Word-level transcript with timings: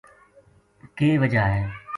کے 0.97 1.09
وجہ 1.21 1.45
ہے 1.55 1.63